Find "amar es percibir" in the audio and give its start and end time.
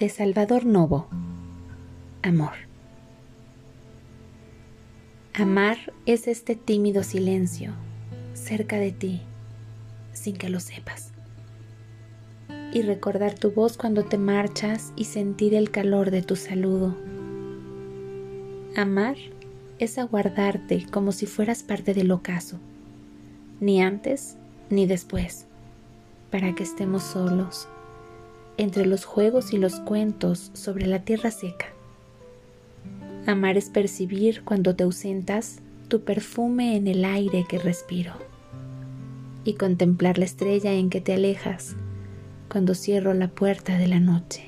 33.26-34.44